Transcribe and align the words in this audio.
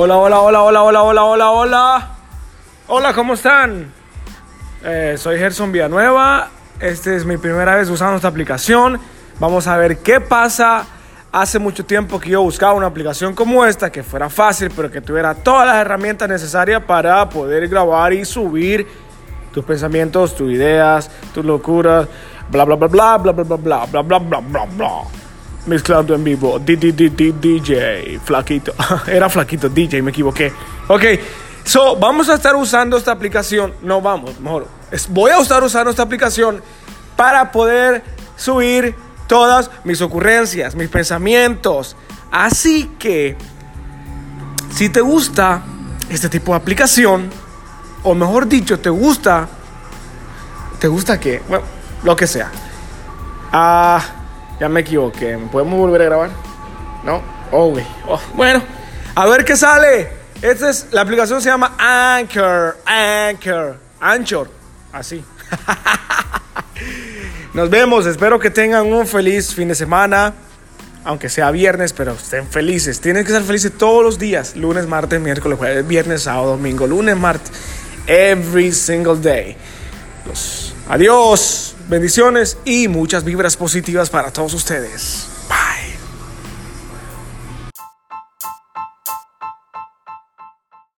Hola, 0.00 0.16
hola, 0.16 0.40
hola, 0.40 0.62
hola, 0.62 0.82
hola, 0.84 1.02
hola, 1.02 1.24
hola, 1.24 1.50
hola. 1.50 2.08
Hola, 2.86 3.12
¿cómo 3.12 3.34
están? 3.34 3.92
Eh, 4.84 5.16
soy 5.18 5.38
Gerson 5.38 5.72
Villanueva. 5.72 6.50
Esta 6.78 7.16
es 7.16 7.24
mi 7.24 7.36
primera 7.36 7.74
vez 7.74 7.90
usando 7.90 8.14
esta 8.14 8.28
aplicación. 8.28 9.00
Vamos 9.40 9.66
a 9.66 9.76
ver 9.76 9.98
qué 9.98 10.20
pasa. 10.20 10.86
Hace 11.32 11.58
mucho 11.58 11.84
tiempo 11.84 12.20
que 12.20 12.30
yo 12.30 12.42
buscaba 12.42 12.74
una 12.74 12.86
aplicación 12.86 13.34
como 13.34 13.64
esta, 13.64 13.90
que 13.90 14.04
fuera 14.04 14.30
fácil, 14.30 14.70
pero 14.70 14.88
que 14.88 15.00
tuviera 15.00 15.34
todas 15.34 15.66
las 15.66 15.78
herramientas 15.78 16.28
necesarias 16.28 16.80
para 16.84 17.28
poder 17.28 17.66
grabar 17.66 18.12
y 18.12 18.24
subir 18.24 18.86
tus 19.52 19.64
pensamientos, 19.64 20.36
tus 20.36 20.52
ideas, 20.52 21.10
tus 21.34 21.44
locuras, 21.44 22.06
bla 22.52 22.62
bla 22.62 22.76
bla 22.76 22.86
bla 22.86 23.16
bla 23.18 23.32
bla 23.32 23.42
bla 23.42 23.56
bla 23.56 24.02
bla 24.02 24.18
bla 24.20 24.38
bla 24.38 24.64
bla. 24.64 25.17
Mezclando 25.68 26.14
en 26.14 26.24
vivo, 26.24 26.58
DJ, 26.58 28.18
flaquito. 28.24 28.72
Era 29.06 29.28
flaquito, 29.28 29.68
DJ, 29.68 30.00
me 30.00 30.12
equivoqué. 30.12 30.50
Ok, 30.88 31.04
so 31.62 31.94
vamos 31.96 32.30
a 32.30 32.36
estar 32.36 32.56
usando 32.56 32.96
esta 32.96 33.12
aplicación. 33.12 33.74
No 33.82 34.00
vamos, 34.00 34.40
mejor. 34.40 34.66
Voy 35.10 35.30
a 35.30 35.38
estar 35.38 35.62
usando 35.62 35.90
esta 35.90 36.02
aplicación 36.02 36.62
para 37.16 37.52
poder 37.52 38.02
subir 38.34 38.94
todas 39.26 39.70
mis 39.84 40.00
ocurrencias, 40.00 40.74
mis 40.74 40.88
pensamientos. 40.88 41.96
Así 42.30 42.92
que, 42.98 43.36
si 44.72 44.88
te 44.88 45.02
gusta 45.02 45.62
este 46.08 46.30
tipo 46.30 46.52
de 46.52 46.56
aplicación, 46.56 47.28
o 48.04 48.14
mejor 48.14 48.48
dicho, 48.48 48.80
te 48.80 48.88
gusta, 48.88 49.46
¿te 50.78 50.88
gusta 50.88 51.20
qué? 51.20 51.42
Bueno, 51.46 51.66
lo 52.04 52.16
que 52.16 52.26
sea. 52.26 52.50
Ah, 53.52 54.02
ya 54.60 54.68
me 54.68 54.80
equivoqué. 54.80 55.38
¿Podemos 55.50 55.78
volver 55.78 56.02
a 56.02 56.04
grabar? 56.06 56.30
¿No? 57.04 57.22
Oh, 57.50 57.74
oh, 58.06 58.20
bueno, 58.34 58.62
a 59.14 59.26
ver 59.26 59.44
qué 59.44 59.56
sale. 59.56 60.08
Esta 60.42 60.70
es, 60.70 60.88
la 60.92 61.00
aplicación 61.00 61.42
se 61.42 61.48
llama 61.48 61.74
Anchor, 61.78 62.78
Anchor, 62.84 63.78
Anchor, 64.00 64.50
así. 64.92 65.24
Nos 67.54 67.70
vemos, 67.70 68.06
espero 68.06 68.38
que 68.38 68.50
tengan 68.50 68.86
un 68.86 69.06
feliz 69.06 69.52
fin 69.52 69.68
de 69.68 69.74
semana, 69.74 70.34
aunque 71.04 71.28
sea 71.28 71.50
viernes, 71.50 71.92
pero 71.92 72.12
estén 72.12 72.46
felices. 72.46 73.00
Tienen 73.00 73.24
que 73.24 73.32
ser 73.32 73.42
felices 73.42 73.72
todos 73.76 74.04
los 74.04 74.18
días, 74.18 74.54
lunes, 74.54 74.86
martes, 74.86 75.20
miércoles, 75.20 75.58
jueves, 75.58 75.88
viernes, 75.88 76.22
sábado, 76.22 76.50
domingo, 76.50 76.86
lunes, 76.86 77.16
martes, 77.16 77.50
every 78.06 78.70
single 78.70 79.16
day. 79.16 79.56
Adiós, 80.88 81.74
bendiciones 81.88 82.58
y 82.64 82.88
muchas 82.88 83.24
vibras 83.24 83.56
positivas 83.56 84.10
para 84.10 84.30
todos 84.30 84.54
ustedes. 84.54 85.37